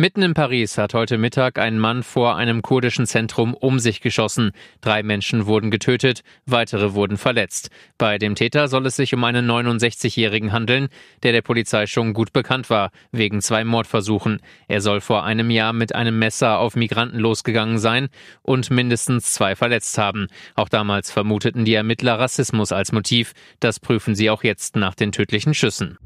[0.00, 4.52] Mitten in Paris hat heute Mittag ein Mann vor einem kurdischen Zentrum um sich geschossen.
[4.80, 7.68] Drei Menschen wurden getötet, weitere wurden verletzt.
[7.98, 10.88] Bei dem Täter soll es sich um einen 69-Jährigen handeln,
[11.22, 14.40] der der Polizei schon gut bekannt war, wegen zwei Mordversuchen.
[14.68, 18.08] Er soll vor einem Jahr mit einem Messer auf Migranten losgegangen sein
[18.40, 20.28] und mindestens zwei verletzt haben.
[20.54, 23.34] Auch damals vermuteten die Ermittler Rassismus als Motiv.
[23.60, 25.98] Das prüfen sie auch jetzt nach den tödlichen Schüssen.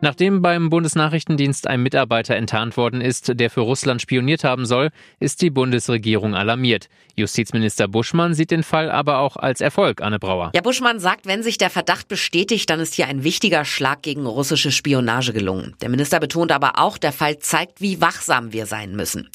[0.00, 5.42] Nachdem beim Bundesnachrichtendienst ein Mitarbeiter enttarnt worden ist, der für Russland spioniert haben soll, ist
[5.42, 6.88] die Bundesregierung alarmiert.
[7.16, 10.52] Justizminister Buschmann sieht den Fall aber auch als Erfolg, Anne Brauer.
[10.54, 14.24] Ja, Buschmann sagt, wenn sich der Verdacht bestätigt, dann ist hier ein wichtiger Schlag gegen
[14.24, 15.74] russische Spionage gelungen.
[15.82, 19.28] Der Minister betont aber auch, der Fall zeigt, wie wachsam wir sein müssen.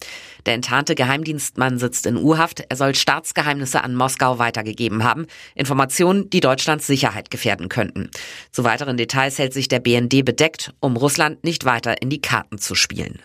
[0.45, 2.63] Der enttarnte Geheimdienstmann sitzt in U-Haft.
[2.69, 5.27] Er soll Staatsgeheimnisse an Moskau weitergegeben haben.
[5.55, 8.11] Informationen, die Deutschlands Sicherheit gefährden könnten.
[8.51, 12.21] Zu weiteren Details hält sich der BND bedeckt Projekt, um Russland nicht weiter in die
[12.21, 13.19] Karten zu spielen.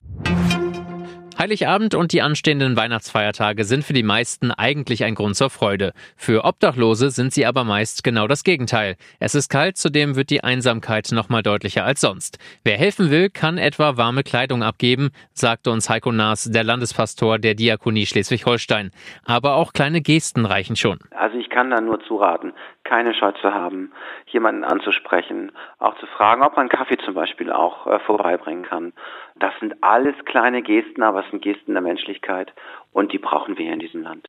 [1.38, 5.92] Heiligabend und die anstehenden Weihnachtsfeiertage sind für die meisten eigentlich ein Grund zur Freude.
[6.16, 8.96] Für Obdachlose sind sie aber meist genau das Gegenteil.
[9.20, 12.40] Es ist kalt, zudem wird die Einsamkeit noch mal deutlicher als sonst.
[12.64, 17.54] Wer helfen will, kann etwa warme Kleidung abgeben, sagte uns Heiko Naas, der Landespastor der
[17.54, 18.90] Diakonie Schleswig-Holstein.
[19.24, 20.98] Aber auch kleine Gesten reichen schon.
[21.12, 23.92] Also ich kann da nur zuraten, keine Scheu zu haben,
[24.26, 28.92] jemanden anzusprechen, auch zu fragen, ob man Kaffee zum Beispiel auch äh, vorbeibringen kann.
[29.38, 32.52] Das sind alles kleine Gesten, aber es sind Gesten der Menschlichkeit
[32.92, 34.26] und die brauchen wir hier in diesem Land.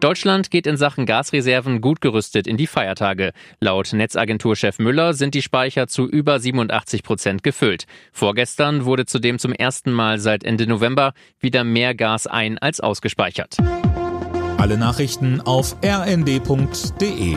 [0.00, 3.32] Deutschland geht in Sachen Gasreserven gut gerüstet in die Feiertage.
[3.60, 7.84] Laut Netzagenturchef Müller sind die Speicher zu über 87 Prozent gefüllt.
[8.10, 13.58] Vorgestern wurde zudem zum ersten Mal seit Ende November wieder mehr Gas ein als ausgespeichert.
[14.56, 17.36] Alle Nachrichten auf rnd.de